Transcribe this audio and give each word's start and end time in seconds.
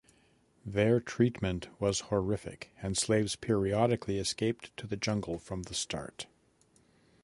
Their 0.65 0.99
treatment 0.99 1.67
was 1.79 1.99
horrific, 2.09 2.71
and 2.81 2.97
slaves 2.97 3.35
periodically 3.35 4.17
escaped 4.17 4.75
to 4.77 4.87
the 4.87 4.97
jungle 4.97 5.37
from 5.37 5.61
the 5.61 5.75
start. 5.75 6.25